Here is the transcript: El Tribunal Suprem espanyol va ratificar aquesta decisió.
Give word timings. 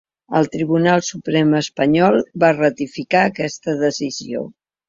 El 0.37 0.47
Tribunal 0.53 1.03
Suprem 1.07 1.53
espanyol 1.59 2.19
va 2.45 2.51
ratificar 2.57 3.23
aquesta 3.27 3.79
decisió. 3.87 4.47